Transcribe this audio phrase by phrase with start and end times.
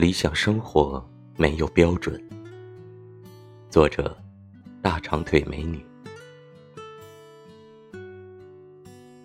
[0.00, 1.06] 理想生活
[1.36, 2.18] 没有标准。
[3.68, 4.16] 作者：
[4.80, 5.78] 大长腿美女。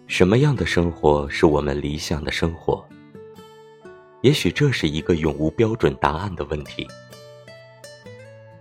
[0.05, 2.86] 什么样的生活是我们理想的生活？
[4.20, 6.86] 也许这是一个永无标准答案的问题。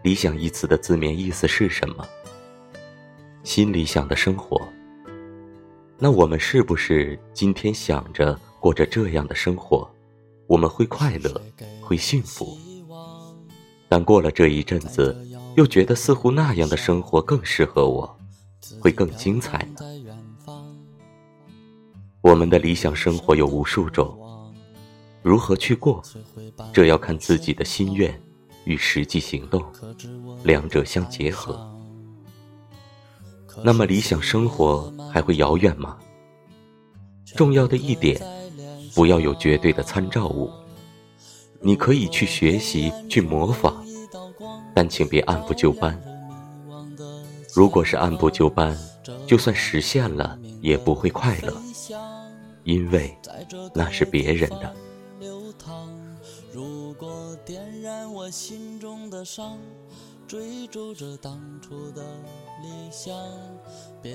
[0.04, 2.06] 理想一词的字面意思是什么？
[3.42, 4.62] 心里想的生活。
[5.98, 9.83] 那我们是不是今天想着过着这样的生活？
[10.46, 11.40] 我们会快乐，
[11.80, 12.58] 会幸福，
[13.88, 15.16] 但过了这一阵子，
[15.56, 18.18] 又觉得似乎那样的生活更适合我，
[18.80, 19.84] 会更精彩呢。
[22.20, 24.52] 我们的理想生活有无数种，
[25.22, 26.02] 如何去过，
[26.72, 28.20] 这要看自己的心愿
[28.64, 29.62] 与实际行动，
[30.42, 31.70] 两者相结合。
[33.62, 35.96] 那么理想生活还会遥远吗？
[37.36, 38.20] 重要的一点。
[38.94, 40.50] 不要有绝对的参照物，
[41.60, 43.74] 你可以去学习、去模仿，
[44.74, 46.00] 但请别按部就班。
[47.52, 48.76] 如果是按部就班，
[49.26, 51.52] 就算实现了，也不会快乐，
[52.62, 53.16] 因为
[53.74, 54.74] 那是别人的。
[56.52, 59.58] 如果点燃我心中的伤，
[60.28, 62.02] 追逐着当初的
[62.62, 63.16] 理想，
[64.00, 64.14] 别